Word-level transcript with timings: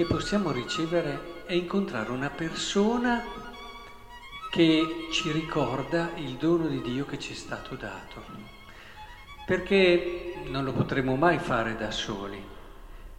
che 0.00 0.06
possiamo 0.06 0.50
ricevere 0.50 1.44
è 1.44 1.52
incontrare 1.52 2.10
una 2.10 2.30
persona 2.30 3.22
che 4.50 5.08
ci 5.12 5.30
ricorda 5.30 6.12
il 6.14 6.36
dono 6.36 6.68
di 6.68 6.80
Dio 6.80 7.04
che 7.04 7.18
ci 7.18 7.32
è 7.32 7.36
stato 7.36 7.74
dato. 7.74 8.24
Perché 9.44 10.36
non 10.46 10.64
lo 10.64 10.72
potremo 10.72 11.16
mai 11.16 11.38
fare 11.38 11.76
da 11.76 11.90
soli. 11.90 12.42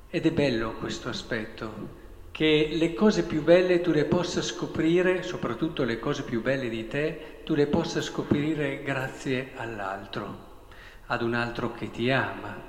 Ed 0.09 0.25
è 0.25 0.31
bello 0.31 0.73
questo 0.73 1.09
aspetto, 1.09 1.89
che 2.31 2.69
le 2.71 2.95
cose 2.95 3.25
più 3.25 3.43
belle 3.43 3.81
tu 3.81 3.91
le 3.91 4.05
possa 4.05 4.41
scoprire, 4.41 5.21
soprattutto 5.21 5.83
le 5.83 5.99
cose 5.99 6.23
più 6.23 6.41
belle 6.41 6.67
di 6.67 6.87
te, 6.87 7.41
tu 7.43 7.53
le 7.53 7.67
possa 7.67 8.01
scoprire 8.01 8.81
grazie 8.81 9.51
all'altro, 9.55 10.63
ad 11.05 11.21
un 11.21 11.35
altro 11.35 11.73
che 11.73 11.91
ti 11.91 12.09
ama. 12.09 12.59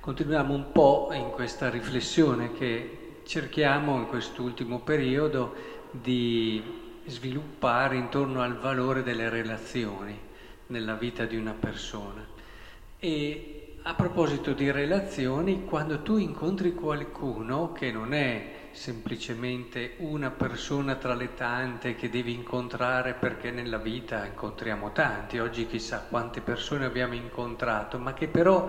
Continuiamo 0.00 0.52
un 0.52 0.70
po' 0.70 1.08
in 1.14 1.30
questa 1.30 1.70
riflessione 1.70 2.52
che 2.52 2.98
cerchiamo 3.24 3.96
in 3.96 4.06
quest'ultimo 4.06 4.80
periodo 4.80 5.54
di 5.90 6.62
sviluppare 7.06 7.96
intorno 7.96 8.42
al 8.42 8.56
valore 8.56 9.02
delle 9.02 9.28
relazioni 9.28 10.18
nella 10.68 10.94
vita 10.94 11.24
di 11.24 11.36
una 11.36 11.52
persona. 11.52 12.26
E 12.98 13.76
a 13.82 13.94
proposito 13.94 14.52
di 14.52 14.70
relazioni, 14.70 15.64
quando 15.64 16.00
tu 16.00 16.16
incontri 16.16 16.72
qualcuno 16.72 17.72
che 17.72 17.92
non 17.92 18.14
è 18.14 18.68
semplicemente 18.70 19.96
una 19.98 20.30
persona 20.30 20.94
tra 20.94 21.14
le 21.14 21.34
tante 21.34 21.94
che 21.94 22.08
devi 22.08 22.32
incontrare 22.32 23.12
perché 23.12 23.50
nella 23.50 23.76
vita 23.76 24.24
incontriamo 24.24 24.92
tanti, 24.92 25.38
oggi 25.38 25.66
chissà 25.66 26.06
quante 26.08 26.40
persone 26.40 26.86
abbiamo 26.86 27.14
incontrato, 27.14 27.98
ma 27.98 28.14
che 28.14 28.26
però 28.26 28.68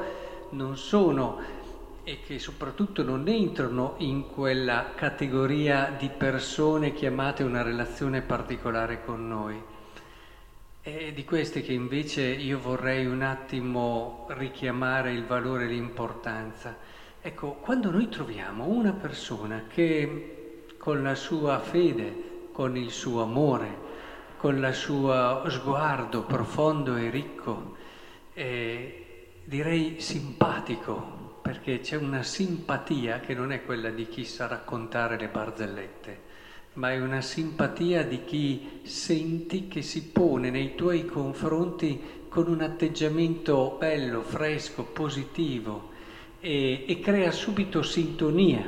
non 0.49 0.75
sono 0.75 1.63
e 2.07 2.21
che 2.21 2.37
soprattutto 2.37 3.01
non 3.01 3.27
entrano 3.27 3.95
in 3.97 4.27
quella 4.27 4.91
categoria 4.93 5.91
di 5.97 6.07
persone 6.09 6.93
chiamate 6.93 7.41
una 7.41 7.63
relazione 7.63 8.21
particolare 8.21 9.03
con 9.03 9.27
noi. 9.27 9.59
È 10.81 11.11
di 11.11 11.25
queste 11.25 11.63
che 11.63 11.73
invece 11.73 12.21
io 12.21 12.59
vorrei 12.59 13.07
un 13.07 13.23
attimo 13.23 14.27
richiamare 14.29 15.13
il 15.13 15.25
valore 15.25 15.63
e 15.63 15.69
l'importanza. 15.69 16.77
Ecco, 17.19 17.53
quando 17.53 17.89
noi 17.89 18.07
troviamo 18.07 18.65
una 18.65 18.93
persona 18.93 19.63
che 19.67 20.65
con 20.77 21.01
la 21.01 21.15
sua 21.15 21.57
fede, 21.57 22.49
con 22.51 22.77
il 22.77 22.91
suo 22.91 23.23
amore, 23.23 23.77
con 24.37 24.63
il 24.63 24.73
suo 24.75 25.43
sguardo 25.49 26.21
profondo 26.21 26.95
e 26.97 27.09
ricco, 27.09 27.75
eh, 28.35 29.05
direi 29.43 29.99
simpatico, 29.99 31.24
perché 31.45 31.79
c'è 31.79 31.95
una 31.95 32.23
simpatia 32.23 33.19
che 33.19 33.35
non 33.35 33.51
è 33.51 33.63
quella 33.63 33.91
di 33.91 34.07
chi 34.07 34.25
sa 34.25 34.47
raccontare 34.47 35.15
le 35.15 35.27
barzellette, 35.27 36.19
ma 36.73 36.91
è 36.91 36.99
una 36.99 37.21
simpatia 37.21 38.03
di 38.03 38.25
chi 38.25 38.79
senti 38.81 39.67
che 39.67 39.83
si 39.83 40.07
pone 40.07 40.49
nei 40.49 40.73
tuoi 40.73 41.05
confronti 41.05 42.23
con 42.29 42.47
un 42.47 42.61
atteggiamento 42.61 43.75
bello, 43.77 44.23
fresco, 44.23 44.85
positivo 44.85 45.91
e, 46.39 46.85
e 46.87 46.99
crea 46.99 47.29
subito 47.29 47.83
sintonia. 47.83 48.65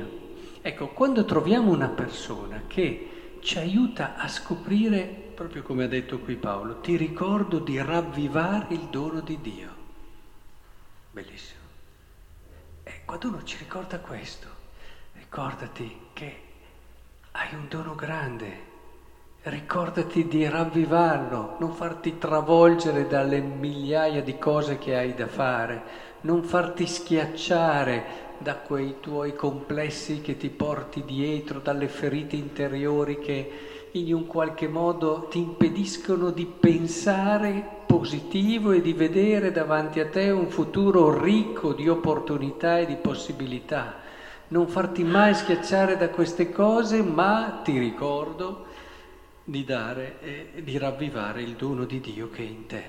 Ecco, 0.61 0.89
quando 0.89 1.25
troviamo 1.25 1.71
una 1.71 1.89
persona 1.89 2.61
che 2.67 3.39
ci 3.39 3.57
aiuta 3.57 4.17
a 4.17 4.27
scoprire, 4.27 5.31
proprio 5.33 5.63
come 5.63 5.85
ha 5.85 5.87
detto 5.87 6.19
qui 6.19 6.35
Paolo, 6.35 6.79
ti 6.81 6.95
ricordo 6.95 7.57
di 7.57 7.81
ravvivare 7.81 8.75
il 8.75 8.87
dono 8.91 9.21
di 9.21 9.39
Dio. 9.41 9.69
Bellissimo. 11.09 11.66
Quando 13.07 13.29
uno 13.29 13.43
ci 13.45 13.55
ricorda 13.59 13.99
questo, 13.99 14.49
ricordati 15.13 15.97
che 16.11 16.35
hai 17.31 17.53
un 17.53 17.67
dono 17.69 17.95
grande, 17.95 18.51
ricordati 19.43 20.27
di 20.27 20.45
ravvivarlo, 20.45 21.55
non 21.59 21.71
farti 21.71 22.17
travolgere 22.17 23.07
dalle 23.07 23.39
migliaia 23.39 24.21
di 24.21 24.37
cose 24.37 24.77
che 24.77 24.97
hai 24.97 25.13
da 25.13 25.27
fare, 25.27 25.83
non 26.21 26.43
farti 26.43 26.85
schiacciare 26.85 28.35
da 28.39 28.57
quei 28.57 28.99
tuoi 28.99 29.33
complessi 29.35 30.19
che 30.19 30.35
ti 30.35 30.49
porti 30.49 31.05
dietro, 31.05 31.59
dalle 31.59 31.87
ferite 31.87 32.35
interiori 32.35 33.19
che 33.19 33.87
in 33.91 34.13
un 34.13 34.27
qualche 34.27 34.67
modo 34.67 35.27
ti 35.29 35.37
impediscono 35.37 36.29
di 36.29 36.45
pensare 36.45 37.76
positivo 37.97 38.73
e 38.73 38.81
di 38.81 38.93
vedere 38.93 39.51
davanti 39.51 39.99
a 39.99 40.07
te 40.07 40.29
un 40.29 40.51
futuro 40.51 41.19
ricco 41.19 41.73
di 41.73 41.89
opportunità 41.89 42.77
e 42.77 42.85
di 42.85 42.95
possibilità. 42.95 44.01
Non 44.49 44.67
farti 44.67 45.03
mai 45.03 45.33
schiacciare 45.33 45.97
da 45.97 46.09
queste 46.09 46.51
cose, 46.51 47.01
ma 47.01 47.61
ti 47.63 47.79
ricordo 47.79 48.65
di 49.43 49.63
dare 49.63 50.19
e 50.21 50.61
di 50.61 50.77
ravvivare 50.77 51.41
il 51.41 51.53
dono 51.53 51.85
di 51.85 51.99
Dio 51.99 52.29
che 52.29 52.43
è 52.43 52.45
in 52.45 52.67
te. 52.67 52.83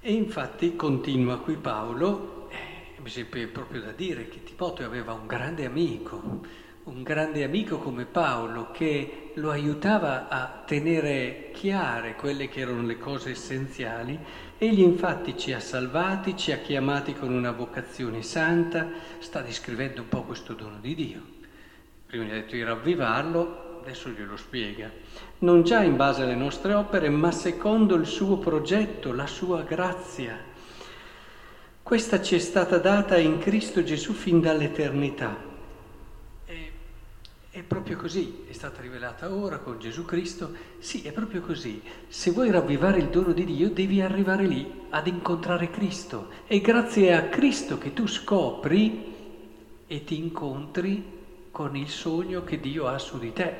E 0.00 0.12
infatti 0.12 0.76
continua 0.76 1.38
qui 1.38 1.56
Paolo, 1.56 2.46
eh, 2.50 3.00
mi 3.00 3.08
sembra 3.08 3.44
proprio 3.52 3.80
da 3.80 3.90
dire 3.90 4.28
che 4.28 4.44
Timoteo 4.44 4.86
aveva 4.86 5.14
un 5.14 5.26
grande 5.26 5.64
amico, 5.64 6.42
un 6.84 7.02
grande 7.02 7.44
amico 7.44 7.78
come 7.78 8.04
Paolo 8.04 8.70
che 8.70 9.32
lo 9.34 9.50
aiutava 9.50 10.28
a 10.28 10.62
tenere 10.66 11.50
chiare 11.52 12.14
quelle 12.14 12.48
che 12.48 12.60
erano 12.60 12.82
le 12.82 12.98
cose 12.98 13.30
essenziali. 13.30 14.18
Egli 14.58 14.80
infatti 14.80 15.36
ci 15.36 15.52
ha 15.52 15.60
salvati, 15.60 16.36
ci 16.36 16.52
ha 16.52 16.58
chiamati 16.58 17.14
con 17.14 17.32
una 17.32 17.52
vocazione 17.52 18.22
santa, 18.22 18.86
sta 19.18 19.40
descrivendo 19.40 20.02
un 20.02 20.08
po' 20.08 20.22
questo 20.22 20.52
dono 20.52 20.78
di 20.80 20.94
Dio. 20.94 21.20
Prima 22.06 22.24
gli 22.24 22.30
ha 22.30 22.34
detto 22.34 22.54
di 22.54 22.62
ravvivarlo, 22.62 23.80
adesso 23.80 24.10
glielo 24.10 24.36
spiega 24.36 24.90
non 25.44 25.62
già 25.62 25.82
in 25.82 25.96
base 25.96 26.22
alle 26.22 26.34
nostre 26.34 26.72
opere, 26.72 27.10
ma 27.10 27.30
secondo 27.30 27.94
il 27.96 28.06
suo 28.06 28.38
progetto, 28.38 29.12
la 29.12 29.26
sua 29.26 29.62
grazia. 29.62 30.36
Questa 31.82 32.22
ci 32.22 32.34
è 32.34 32.38
stata 32.38 32.78
data 32.78 33.18
in 33.18 33.38
Cristo 33.38 33.84
Gesù 33.84 34.14
fin 34.14 34.40
dall'eternità. 34.40 35.52
È 37.54 37.62
proprio 37.62 37.96
così, 37.96 38.38
è 38.48 38.52
stata 38.52 38.80
rivelata 38.80 39.32
ora 39.32 39.58
con 39.58 39.78
Gesù 39.78 40.04
Cristo. 40.04 40.52
Sì, 40.80 41.02
è 41.02 41.12
proprio 41.12 41.40
così. 41.40 41.80
Se 42.08 42.32
vuoi 42.32 42.50
ravvivare 42.50 42.98
il 42.98 43.10
dono 43.10 43.32
di 43.32 43.44
Dio, 43.44 43.70
devi 43.70 44.00
arrivare 44.00 44.44
lì 44.44 44.68
ad 44.90 45.06
incontrare 45.06 45.70
Cristo. 45.70 46.30
È 46.48 46.60
grazie 46.60 47.14
a 47.14 47.28
Cristo 47.28 47.78
che 47.78 47.92
tu 47.92 48.08
scopri 48.08 49.04
e 49.86 50.02
ti 50.02 50.18
incontri 50.18 51.04
con 51.52 51.76
il 51.76 51.88
sogno 51.88 52.42
che 52.42 52.58
Dio 52.58 52.88
ha 52.88 52.98
su 52.98 53.20
di 53.20 53.32
te. 53.32 53.54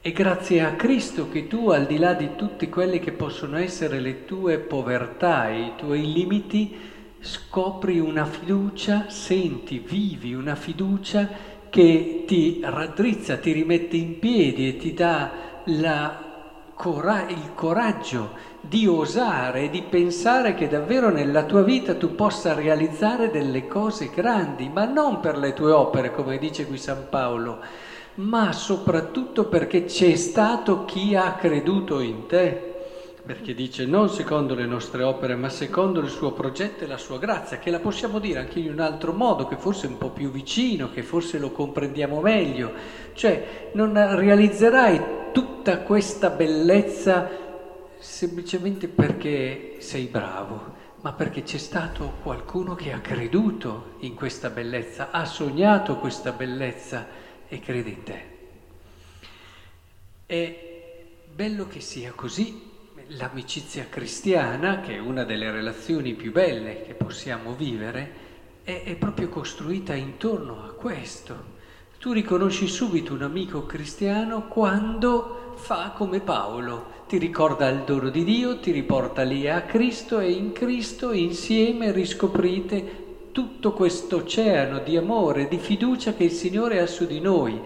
È 0.00 0.10
grazie 0.10 0.62
a 0.62 0.74
Cristo 0.74 1.28
che 1.28 1.46
tu, 1.46 1.68
al 1.68 1.86
di 1.86 1.98
là 1.98 2.12
di 2.12 2.30
tutte 2.34 2.68
quelle 2.68 2.98
che 2.98 3.12
possono 3.12 3.56
essere 3.56 4.00
le 4.00 4.24
tue 4.24 4.58
povertà 4.58 5.48
e 5.48 5.60
i 5.60 5.72
tuoi 5.76 6.12
limiti, 6.12 6.76
scopri 7.20 8.00
una 8.00 8.24
fiducia, 8.24 9.08
senti, 9.08 9.78
vivi 9.78 10.34
una 10.34 10.56
fiducia 10.56 11.54
che 11.68 12.24
ti 12.26 12.60
raddrizza, 12.62 13.36
ti 13.36 13.52
rimette 13.52 13.96
in 13.96 14.18
piedi 14.18 14.68
e 14.68 14.76
ti 14.76 14.94
dà 14.94 15.30
la, 15.64 16.24
il 17.28 17.50
coraggio 17.54 18.30
di 18.60 18.86
osare 18.86 19.62
e 19.62 19.70
di 19.70 19.82
pensare 19.82 20.54
che 20.54 20.68
davvero 20.68 21.10
nella 21.10 21.44
tua 21.44 21.62
vita 21.62 21.94
tu 21.94 22.14
possa 22.14 22.54
realizzare 22.54 23.30
delle 23.30 23.66
cose 23.66 24.10
grandi, 24.12 24.68
ma 24.68 24.84
non 24.84 25.20
per 25.20 25.38
le 25.38 25.52
tue 25.52 25.70
opere, 25.70 26.12
come 26.12 26.38
dice 26.38 26.66
qui 26.66 26.78
San 26.78 27.06
Paolo, 27.08 27.58
ma 28.14 28.52
soprattutto 28.52 29.46
perché 29.46 29.84
c'è 29.84 30.14
stato 30.16 30.84
chi 30.84 31.14
ha 31.14 31.34
creduto 31.34 32.00
in 32.00 32.26
te. 32.26 32.75
Perché 33.26 33.54
dice 33.54 33.86
non 33.86 34.08
secondo 34.08 34.54
le 34.54 34.66
nostre 34.66 35.02
opere, 35.02 35.34
ma 35.34 35.48
secondo 35.48 35.98
il 35.98 36.10
suo 36.10 36.30
progetto 36.30 36.84
e 36.84 36.86
la 36.86 36.96
sua 36.96 37.18
grazia, 37.18 37.58
che 37.58 37.72
la 37.72 37.80
possiamo 37.80 38.20
dire 38.20 38.38
anche 38.38 38.60
in 38.60 38.70
un 38.70 38.78
altro 38.78 39.12
modo, 39.12 39.48
che 39.48 39.56
forse 39.56 39.88
è 39.88 39.90
un 39.90 39.98
po' 39.98 40.10
più 40.10 40.30
vicino, 40.30 40.92
che 40.92 41.02
forse 41.02 41.40
lo 41.40 41.50
comprendiamo 41.50 42.20
meglio. 42.20 42.72
Cioè 43.14 43.70
non 43.72 43.94
realizzerai 43.94 45.32
tutta 45.32 45.78
questa 45.78 46.30
bellezza 46.30 47.28
semplicemente 47.98 48.86
perché 48.86 49.78
sei 49.80 50.04
bravo, 50.04 50.74
ma 51.00 51.12
perché 51.12 51.42
c'è 51.42 51.58
stato 51.58 52.18
qualcuno 52.22 52.76
che 52.76 52.92
ha 52.92 53.00
creduto 53.00 53.94
in 54.00 54.14
questa 54.14 54.50
bellezza, 54.50 55.10
ha 55.10 55.24
sognato 55.24 55.96
questa 55.96 56.30
bellezza 56.30 57.08
e 57.48 57.58
crede 57.58 57.90
in 57.90 58.02
te. 58.04 58.24
È 60.26 61.04
bello 61.34 61.66
che 61.66 61.80
sia 61.80 62.12
così. 62.14 62.74
L'amicizia 63.10 63.86
cristiana, 63.88 64.80
che 64.80 64.94
è 64.94 64.98
una 64.98 65.22
delle 65.22 65.52
relazioni 65.52 66.14
più 66.14 66.32
belle 66.32 66.82
che 66.82 66.94
possiamo 66.94 67.54
vivere, 67.54 68.24
è, 68.64 68.82
è 68.84 68.96
proprio 68.96 69.28
costruita 69.28 69.94
intorno 69.94 70.64
a 70.64 70.72
questo. 70.72 71.54
Tu 71.98 72.10
riconosci 72.10 72.66
subito 72.66 73.14
un 73.14 73.22
amico 73.22 73.64
cristiano 73.64 74.48
quando 74.48 75.52
fa 75.54 75.92
come 75.94 76.18
Paolo, 76.18 77.04
ti 77.06 77.18
ricorda 77.18 77.68
il 77.68 77.84
dono 77.84 78.08
di 78.08 78.24
Dio, 78.24 78.58
ti 78.58 78.72
riporta 78.72 79.22
lì 79.22 79.48
a 79.48 79.62
Cristo 79.62 80.18
e 80.18 80.32
in 80.32 80.50
Cristo 80.50 81.12
insieme 81.12 81.92
riscoprite 81.92 83.04
tutto 83.30 83.72
questo 83.72 84.16
oceano 84.16 84.80
di 84.80 84.96
amore, 84.96 85.46
di 85.46 85.58
fiducia 85.58 86.14
che 86.14 86.24
il 86.24 86.32
Signore 86.32 86.80
ha 86.80 86.86
su 86.86 87.06
di 87.06 87.20
noi 87.20 87.60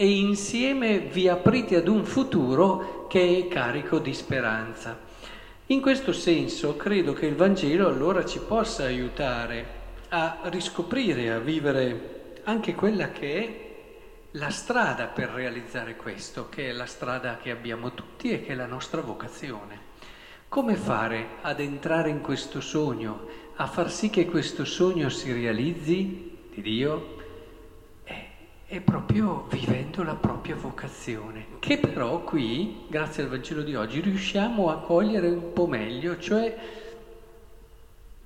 e 0.00 0.08
insieme 0.08 1.00
vi 1.00 1.26
aprite 1.26 1.74
ad 1.74 1.88
un 1.88 2.04
futuro 2.04 3.08
che 3.08 3.36
è 3.36 3.48
carico 3.52 3.98
di 3.98 4.14
speranza. 4.14 4.96
In 5.66 5.80
questo 5.80 6.12
senso 6.12 6.76
credo 6.76 7.12
che 7.12 7.26
il 7.26 7.34
Vangelo 7.34 7.88
allora 7.88 8.24
ci 8.24 8.38
possa 8.38 8.84
aiutare 8.84 9.66
a 10.10 10.38
riscoprire, 10.44 11.32
a 11.32 11.40
vivere 11.40 12.36
anche 12.44 12.76
quella 12.76 13.10
che 13.10 13.34
è 13.34 13.66
la 14.38 14.50
strada 14.50 15.06
per 15.06 15.30
realizzare 15.30 15.96
questo, 15.96 16.48
che 16.48 16.68
è 16.68 16.72
la 16.72 16.86
strada 16.86 17.36
che 17.38 17.50
abbiamo 17.50 17.92
tutti 17.92 18.30
e 18.30 18.44
che 18.44 18.52
è 18.52 18.54
la 18.54 18.66
nostra 18.66 19.00
vocazione. 19.00 19.80
Come 20.46 20.76
fare 20.76 21.38
ad 21.40 21.58
entrare 21.58 22.08
in 22.08 22.20
questo 22.20 22.60
sogno, 22.60 23.26
a 23.56 23.66
far 23.66 23.90
sì 23.90 24.10
che 24.10 24.26
questo 24.26 24.64
sogno 24.64 25.08
si 25.08 25.32
realizzi 25.32 26.36
di 26.54 26.62
Dio? 26.62 27.17
È, 28.70 28.82
proprio 28.82 29.46
vivendo 29.48 30.02
la 30.02 30.14
propria 30.14 30.54
vocazione, 30.54 31.46
che 31.58 31.78
però 31.78 32.20
qui, 32.20 32.84
grazie 32.88 33.22
al 33.22 33.30
Vangelo 33.30 33.62
di 33.62 33.74
oggi, 33.74 34.02
riusciamo 34.02 34.68
a 34.68 34.80
cogliere 34.80 35.30
un 35.30 35.54
po' 35.54 35.66
meglio, 35.66 36.18
cioè 36.18 36.54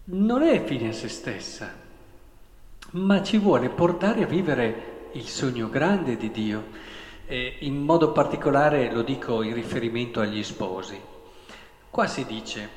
non 0.06 0.42
è 0.42 0.64
fine 0.64 0.88
a 0.88 0.92
se 0.92 1.06
stessa, 1.06 1.72
ma 2.90 3.22
ci 3.22 3.38
vuole 3.38 3.68
portare 3.68 4.24
a 4.24 4.26
vivere 4.26 5.10
il 5.12 5.28
sogno 5.28 5.68
grande 5.68 6.16
di 6.16 6.32
Dio, 6.32 6.64
e 7.26 7.58
in 7.60 7.80
modo 7.80 8.10
particolare 8.10 8.90
lo 8.90 9.02
dico 9.02 9.42
in 9.42 9.54
riferimento 9.54 10.18
agli 10.18 10.42
sposi. 10.42 11.00
Qua 11.88 12.08
si 12.08 12.26
dice 12.26 12.68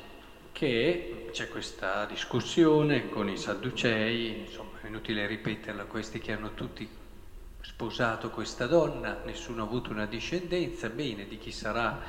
che 0.52 1.30
c'è 1.32 1.48
questa 1.48 2.04
discussione 2.04 3.08
con 3.08 3.28
i 3.28 3.36
sadducei, 3.36 4.42
insomma 4.46 4.78
è 4.82 4.86
inutile 4.86 5.26
ripeterla, 5.26 5.86
questi 5.86 6.20
che 6.20 6.30
hanno 6.30 6.54
tutti 6.54 6.88
sposato 7.60 8.30
questa 8.30 8.66
donna, 8.66 9.20
nessuno 9.24 9.62
ha 9.62 9.66
avuto 9.66 9.90
una 9.90 10.06
discendenza, 10.06 10.88
bene, 10.88 11.26
di 11.26 11.38
chi 11.38 11.50
sarà, 11.52 12.00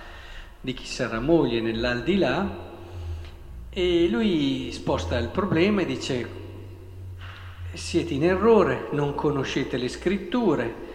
di 0.60 0.74
chi 0.74 0.86
sarà 0.86 1.20
moglie 1.20 1.62
nell'aldilà, 1.62 2.76
e 3.70 4.08
lui 4.10 4.72
sposta 4.72 5.18
il 5.18 5.30
problema 5.30 5.82
e 5.82 5.86
dice 5.86 6.46
siete 7.74 8.14
in 8.14 8.24
errore, 8.24 8.88
non 8.92 9.14
conoscete 9.14 9.78
le 9.78 9.88
scritture. 9.88 10.86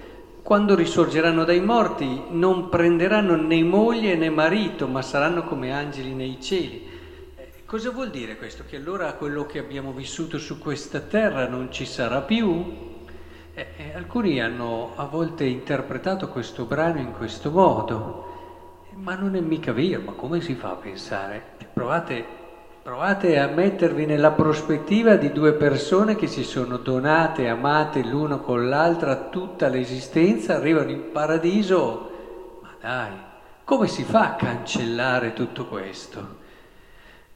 Quando 0.43 0.75
risorgeranno 0.75 1.45
dai 1.45 1.61
morti 1.61 2.25
non 2.31 2.69
prenderanno 2.69 3.37
né 3.37 3.63
moglie 3.63 4.17
né 4.17 4.29
marito, 4.31 4.89
ma 4.89 5.01
saranno 5.01 5.45
come 5.45 5.73
angeli 5.73 6.13
nei 6.13 6.39
cieli. 6.41 6.89
Eh, 7.37 7.51
cosa 7.65 7.91
vuol 7.91 8.11
dire 8.11 8.37
questo? 8.37 8.65
Che 8.69 8.77
allora 8.77 9.13
quello 9.13 9.47
che 9.47 9.61
abbiamo 9.61 9.93
vissuto 9.93 10.39
su 10.39 10.59
questa 10.59 10.99
terra 10.99 11.47
non 11.47 11.71
ci 11.71 11.87
sarà 11.87 12.21
più? 12.23 12.92
Eh, 13.55 13.67
eh, 13.77 13.93
alcuni 13.95 14.41
hanno 14.41 14.93
a 14.97 15.05
volte 15.05 15.45
interpretato 15.45 16.29
questo 16.29 16.65
brano 16.65 17.01
in 17.01 17.13
questo 17.13 17.51
modo, 17.51 18.87
ma 18.95 19.15
non 19.15 19.37
è 19.37 19.41
mica 19.41 19.73
vero, 19.73 20.01
ma 20.01 20.13
come 20.13 20.41
si 20.41 20.55
fa 20.55 20.71
a 20.71 20.77
pensare? 20.77 21.43
Provate 21.73 22.41
Provate 22.83 23.39
a 23.39 23.47
mettervi 23.47 24.07
nella 24.07 24.33
prospettiva 24.33 25.15
di 25.15 25.31
due 25.31 25.53
persone 25.53 26.17
che 26.17 26.27
si 26.27 26.43
sono 26.43 26.79
donate, 26.79 27.47
amate 27.47 28.03
l'uno 28.03 28.41
con 28.41 28.69
l'altra 28.69 29.29
tutta 29.29 29.69
l'esistenza, 29.69 30.57
arrivano 30.57 30.91
in 30.91 31.13
paradiso. 31.13 32.11
Ma 32.61 32.75
dai, 32.81 33.13
come 33.63 33.87
si 33.87 34.03
fa 34.03 34.33
a 34.33 34.35
cancellare 34.35 35.33
tutto 35.33 35.67
questo? 35.67 36.39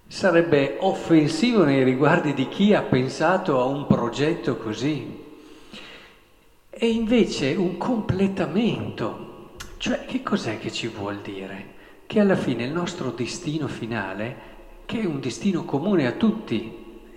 Sarebbe 0.09 0.79
offensivo 0.81 1.63
nei 1.63 1.85
riguardi 1.85 2.35
di 2.35 2.49
chi 2.49 2.75
ha 2.75 2.83
pensato 2.83 3.61
a 3.61 3.67
un 3.67 3.87
progetto 3.87 4.57
così. 4.57 5.26
E 6.79 6.89
invece 6.89 7.55
un 7.55 7.79
completamento. 7.79 9.55
Cioè, 9.79 10.05
che 10.05 10.23
cos'è 10.23 10.59
che 10.59 10.71
ci 10.71 10.89
vuol 10.89 11.21
dire? 11.23 11.73
Che 12.05 12.21
alla 12.21 12.37
fine 12.37 12.65
il 12.65 12.73
nostro 12.73 13.13
destino 13.13 13.67
finale 13.67 14.37
che 14.85 15.01
è 15.01 15.07
un 15.07 15.19
destino 15.19 15.65
comune 15.65 16.07
a 16.07 16.13
tutti, 16.13 16.71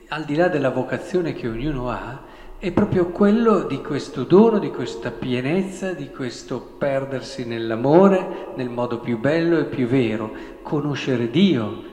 al 0.08 0.24
di 0.24 0.36
là 0.36 0.48
della 0.48 0.70
vocazione 0.70 1.34
che 1.34 1.50
ognuno 1.50 1.90
ha, 1.90 2.24
è 2.58 2.72
proprio 2.72 3.08
quello 3.08 3.64
di 3.64 3.82
questo 3.82 4.24
dono, 4.24 4.60
di 4.60 4.70
questa 4.70 5.12
pienezza, 5.12 5.92
di 5.92 6.10
questo 6.10 6.62
perdersi 6.78 7.46
nell'amore 7.46 8.54
nel 8.56 8.70
modo 8.70 9.00
più 9.00 9.20
bello 9.20 9.60
e 9.60 9.66
più 9.66 9.88
vero, 9.88 10.32
conoscere 10.62 11.30
Dio, 11.30 11.84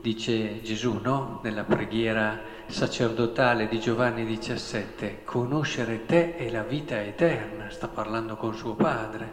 dice 0.00 0.62
Gesù, 0.62 0.98
no? 1.02 1.40
Nella 1.42 1.64
preghiera 1.64 2.40
sacerdotale 2.66 3.68
di 3.68 3.78
Giovanni 3.80 4.24
17, 4.24 5.22
conoscere 5.24 6.06
te 6.06 6.36
è 6.36 6.50
la 6.50 6.62
vita 6.62 7.02
eterna, 7.02 7.70
sta 7.70 7.88
parlando 7.88 8.36
con 8.36 8.54
suo 8.54 8.74
Padre, 8.74 9.32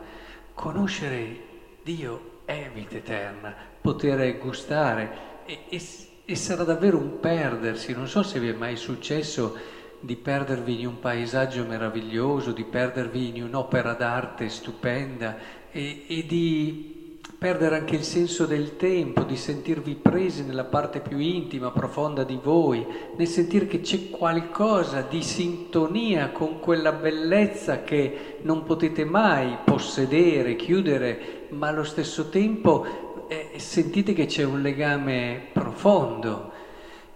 conoscere 0.54 1.46
Dio 1.84 2.42
è 2.46 2.69
vita 2.74 2.96
eterna, 2.96 3.54
poter 3.81 4.38
gustare 4.38 5.44
e, 5.46 5.66
e, 5.69 5.81
e 6.25 6.36
sarà 6.36 6.64
davvero 6.64 6.98
un 6.98 7.19
perdersi, 7.19 7.94
non 7.94 8.08
so 8.08 8.24
se 8.24 8.40
vi 8.40 8.50
è 8.50 8.54
mai 8.54 8.75
successo 8.75 9.56
di 10.00 10.16
perdervi 10.16 10.81
in 10.81 10.88
un 10.88 11.00
paesaggio 11.00 11.66
meraviglioso, 11.66 12.52
di 12.52 12.64
perdervi 12.64 13.38
in 13.38 13.44
un'opera 13.44 13.94
d'arte 13.94 14.50
stupenda 14.50 15.38
e, 15.72 16.06
e, 16.08 16.25
di 16.25 17.06
perdere 17.38 17.78
anche 17.78 17.95
il 17.95 18.04
senso 18.04 18.48
del 18.48 18.78
tempo, 18.78 19.22
di 19.22 19.38
sentirvi 19.38 19.94
presi 19.94 20.44
nella 20.44 20.63
parte 20.63 21.01
più 21.01 21.19
intima, 21.19 21.69
profonda 21.69 22.24
di 22.24 22.39
voi, 22.42 22.86
nel 23.16 23.28
sentire 23.28 23.68
che 23.68 23.81
c'è 23.81 24.10
qualcosa 24.10 25.01
di 25.01 25.22
sintonia 25.22 26.31
con 26.31 26.60
quella 26.60 26.92
bellezza 26.92 27.84
che 27.84 28.39
non 28.42 28.63
potete 28.63 29.06
mai 29.06 29.56
possedere, 29.63 30.56
chiudere, 30.56 31.45
ma 31.50 31.68
allo 31.68 31.84
stesso 31.84 32.30
tempo 32.30 33.28
eh, 33.28 33.60
sentite 33.60 34.13
che 34.13 34.25
c'è 34.25 34.44
un 34.44 34.62
legame 34.62 35.50
profondo, 35.54 36.51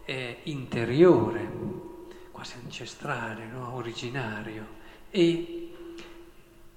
eh, 0.06 0.38
interiore, 0.44 1.50
quasi 2.30 2.56
ancestrale, 2.64 3.46
no? 3.52 3.74
originario. 3.74 4.80
E 5.10 5.61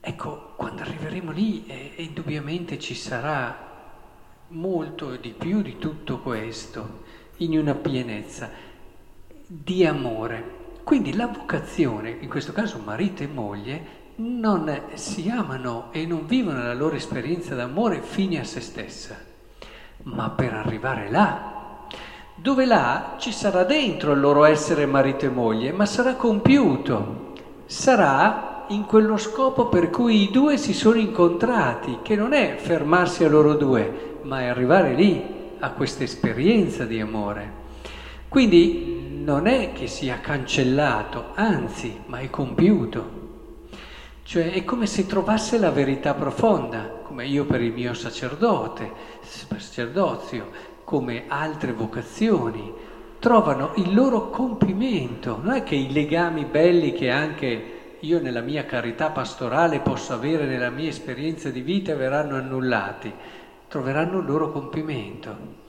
ecco, 0.05 0.53
quando 0.57 0.83
arriveremo 0.83 1.33
lì, 1.33 1.65
eh, 1.67 1.95
indubbiamente 1.97 2.79
ci 2.79 2.95
sarà 2.95 3.73
molto 4.49 5.17
di 5.17 5.31
più 5.31 5.63
di 5.63 5.79
tutto 5.79 6.19
questo, 6.19 7.03
in 7.39 7.59
una 7.59 7.75
pienezza 7.75 8.51
di 9.47 9.85
amore. 9.87 10.63
Quindi 10.85 11.17
la 11.17 11.27
vocazione, 11.27 12.11
in 12.21 12.29
questo 12.29 12.53
caso 12.53 12.79
marito 12.85 13.23
e 13.23 13.27
moglie, 13.27 14.03
non 14.17 14.83
si 14.93 15.29
amano 15.31 15.89
e 15.91 16.05
non 16.05 16.27
vivono 16.27 16.63
la 16.63 16.75
loro 16.75 16.95
esperienza 16.95 17.55
d'amore 17.55 18.03
fine 18.03 18.39
a 18.41 18.45
se 18.45 18.61
stessa, 18.61 19.17
ma 20.03 20.29
per 20.31 20.53
arrivare 20.53 21.11
là, 21.11 21.87
dove 22.35 22.67
là 22.67 23.17
ci 23.19 23.33
sarà 23.33 23.65
dentro 23.65 24.13
il 24.13 24.21
loro 24.21 24.45
essere 24.45 24.85
marito 24.87 25.25
e 25.25 25.31
moglie, 25.31 25.73
ma 25.73 25.87
sarà 25.87 26.15
compiuto, 26.15 27.33
sarà 27.65 28.54
in 28.69 28.85
quello 28.85 29.17
scopo 29.17 29.69
per 29.69 29.91
cui 29.91 30.23
i 30.23 30.31
due 30.31 30.57
si 30.57 30.73
sono 30.73 30.99
incontrati, 30.99 31.99
che 32.03 32.17
non 32.17 32.33
è 32.33 32.57
fermarsi 32.59 33.25
a 33.25 33.29
loro 33.29 33.55
due, 33.55 34.19
ma 34.23 34.41
è 34.41 34.47
arrivare 34.47 34.95
lì, 34.95 35.23
a 35.59 35.71
questa 35.71 36.05
esperienza 36.05 36.85
di 36.85 37.01
amore. 37.01 37.63
Quindi 38.29 39.21
non 39.23 39.47
è 39.47 39.73
che 39.73 39.87
sia 39.87 40.21
cancellato, 40.21 41.33
anzi, 41.35 42.01
ma 42.07 42.19
è 42.19 42.29
compiuto. 42.31 43.23
Cioè 44.23 44.53
è 44.53 44.65
come 44.65 44.87
se 44.87 45.07
trovasse 45.07 45.59
la 45.59 45.71
verità 45.71 46.15
profonda, 46.15 47.01
come 47.03 47.27
io 47.27 47.45
per 47.45 47.61
il 47.61 47.73
mio 47.73 47.95
sacerdote, 47.95 48.91
sacerdozio, 49.21 50.51
come 50.85 51.25
altre 51.29 51.73
vocazioni, 51.73 52.73
trovano 53.19 53.73
il 53.77 53.95
loro 53.95 54.31
compimento. 54.31 55.39
Non 55.43 55.55
è 55.55 55.63
che 55.63 55.75
i 55.75 55.93
legami 55.93 56.45
belli 56.45 56.93
che 56.93 57.11
anche 57.11 57.84
io 58.05 58.21
nella 58.21 58.41
mia 58.41 58.65
carità 58.67 59.11
pastorale 59.11 59.81
posso 59.81 60.13
avere 60.13 60.45
nella 60.47 60.71
mia 60.71 60.89
esperienza 60.89 61.51
di 61.51 61.63
vita 61.63 61.95
verranno 61.95 62.37
annullati, 62.37 63.13
troveranno 63.69 64.19
il 64.19 64.27
loro 64.27 64.51
compimento. 64.53 65.63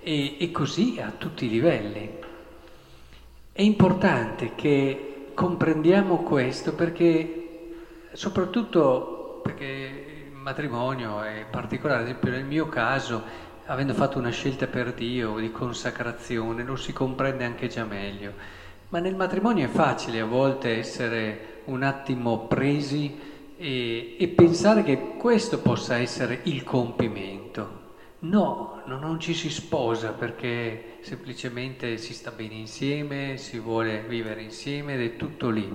E, 0.00 0.36
e 0.40 0.50
così 0.50 0.98
a 1.00 1.12
tutti 1.16 1.44
i 1.44 1.50
livelli. 1.50 2.18
È 3.52 3.62
importante 3.62 4.54
che 4.54 5.30
comprendiamo 5.34 6.22
questo 6.22 6.74
perché 6.74 7.42
soprattutto 8.12 9.40
perché 9.42 9.64
il 10.30 10.36
matrimonio 10.36 11.22
è 11.22 11.44
particolare, 11.50 12.02
ad 12.02 12.08
esempio 12.08 12.30
nel 12.30 12.44
mio 12.44 12.68
caso, 12.68 13.22
avendo 13.66 13.92
fatto 13.92 14.18
una 14.18 14.30
scelta 14.30 14.66
per 14.66 14.92
Dio 14.92 15.38
di 15.38 15.50
consacrazione, 15.50 16.64
lo 16.64 16.76
si 16.76 16.92
comprende 16.92 17.44
anche 17.44 17.68
già 17.68 17.84
meglio. 17.84 18.32
Ma 18.92 18.98
nel 18.98 19.16
matrimonio 19.16 19.64
è 19.64 19.70
facile 19.70 20.20
a 20.20 20.26
volte 20.26 20.76
essere 20.76 21.62
un 21.64 21.82
attimo 21.82 22.46
presi 22.46 23.18
e, 23.56 24.16
e 24.18 24.28
pensare 24.28 24.82
che 24.82 25.16
questo 25.16 25.60
possa 25.60 25.96
essere 25.96 26.40
il 26.42 26.62
compimento. 26.62 27.80
No, 28.18 28.82
no, 28.84 28.98
non 28.98 29.18
ci 29.18 29.32
si 29.32 29.48
sposa 29.48 30.10
perché 30.10 30.98
semplicemente 31.00 31.96
si 31.96 32.12
sta 32.12 32.32
bene 32.32 32.52
insieme, 32.52 33.38
si 33.38 33.58
vuole 33.58 34.04
vivere 34.06 34.42
insieme 34.42 34.92
ed 34.92 35.00
è 35.00 35.16
tutto 35.16 35.48
lì. 35.48 35.66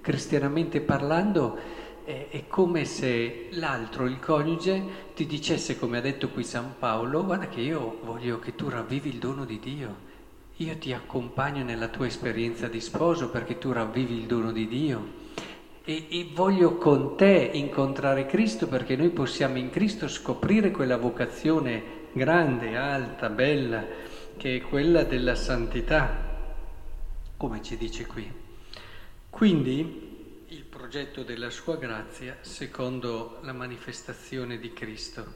Cristianamente 0.00 0.80
parlando 0.80 1.58
è, 2.04 2.28
è 2.30 2.46
come 2.46 2.86
se 2.86 3.48
l'altro, 3.50 4.06
il 4.06 4.18
coniuge, 4.18 4.82
ti 5.14 5.26
dicesse, 5.26 5.78
come 5.78 5.98
ha 5.98 6.00
detto 6.00 6.30
qui 6.30 6.42
San 6.42 6.76
Paolo, 6.78 7.22
guarda 7.22 7.48
che 7.48 7.60
io 7.60 7.98
voglio 8.02 8.38
che 8.38 8.54
tu 8.54 8.70
ravvivi 8.70 9.10
il 9.10 9.18
dono 9.18 9.44
di 9.44 9.58
Dio. 9.58 10.10
Io 10.62 10.78
ti 10.78 10.92
accompagno 10.92 11.64
nella 11.64 11.88
tua 11.88 12.06
esperienza 12.06 12.68
di 12.68 12.80
sposo 12.80 13.30
perché 13.30 13.58
tu 13.58 13.72
ravvivi 13.72 14.14
il 14.14 14.26
dono 14.26 14.52
di 14.52 14.68
Dio. 14.68 15.20
E, 15.82 16.06
e, 16.08 16.30
voglio 16.32 16.76
con 16.76 17.16
te 17.16 17.50
incontrare 17.52 18.26
Cristo 18.26 18.68
perché 18.68 18.94
noi 18.94 19.10
possiamo 19.10 19.58
in 19.58 19.70
Cristo 19.70 20.06
scoprire 20.06 20.70
quella 20.70 20.98
vocazione 20.98 21.82
grande, 22.12 22.76
alta, 22.76 23.28
bella, 23.28 23.84
che 24.36 24.58
è 24.58 24.60
quella 24.60 25.02
della 25.02 25.34
santità, 25.34 26.30
come 27.36 27.60
ci 27.60 27.76
dice 27.76 28.06
qui. 28.06 28.32
Quindi 29.30 30.44
il 30.46 30.62
progetto 30.62 31.24
della 31.24 31.50
sua 31.50 31.74
grazia 31.74 32.36
secondo 32.40 33.38
la 33.42 33.52
manifestazione 33.52 34.60
di 34.60 34.72
Cristo 34.72 35.34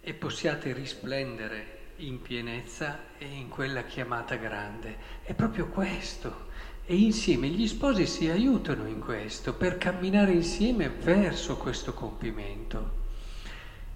e 0.00 0.12
possiate 0.12 0.72
risplendere 0.72 1.75
in 1.98 2.20
pienezza 2.20 2.98
e 3.18 3.26
in 3.26 3.48
quella 3.48 3.84
chiamata 3.84 4.36
grande. 4.36 4.96
È 5.22 5.34
proprio 5.34 5.68
questo. 5.68 6.44
E 6.84 6.94
insieme 6.94 7.48
gli 7.48 7.66
sposi 7.66 8.06
si 8.06 8.28
aiutano 8.28 8.86
in 8.86 9.00
questo 9.00 9.54
per 9.54 9.76
camminare 9.76 10.32
insieme 10.32 10.88
verso 10.88 11.56
questo 11.56 11.94
compimento. 11.94 13.04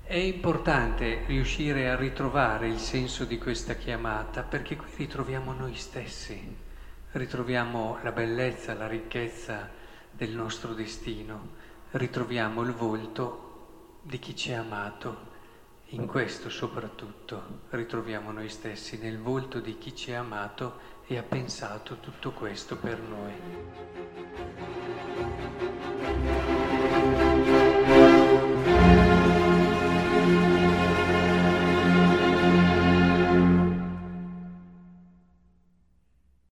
È 0.02 0.16
importante 0.16 1.23
riuscire 1.26 1.88
a 1.88 1.95
ritrovare 1.95 2.66
il 2.66 2.80
senso 2.80 3.25
di 3.25 3.38
questa 3.38 3.75
chiamata 3.75 4.42
perché 4.42 4.75
qui 4.75 4.88
ritroviamo 4.97 5.52
noi 5.52 5.76
stessi, 5.76 6.57
ritroviamo 7.12 7.99
la 8.02 8.11
bellezza, 8.11 8.75
la 8.75 8.88
ricchezza 8.88 9.71
del 10.11 10.30
nostro 10.30 10.75
destino, 10.75 11.50
ritroviamo 11.92 12.62
il 12.62 12.73
volto 12.73 13.99
di 14.02 14.19
chi 14.19 14.35
ci 14.35 14.52
ha 14.52 14.61
amato. 14.61 15.29
In 15.92 16.06
questo 16.06 16.50
soprattutto 16.50 17.62
ritroviamo 17.70 18.30
noi 18.30 18.49
stessi, 18.49 18.97
nel 18.99 19.18
volto 19.18 19.59
di 19.59 19.76
chi 19.76 19.92
ci 19.92 20.12
ha 20.12 20.20
amato 20.20 20.78
e 21.06 21.18
ha 21.18 21.23
pensato 21.25 21.97
tutto 21.97 22.30
questo 22.30 22.76
per 22.76 23.00
noi. 23.00 23.32